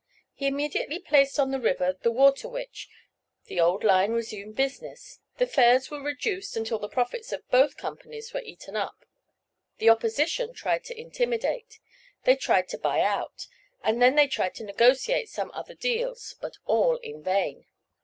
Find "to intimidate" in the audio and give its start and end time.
10.85-11.77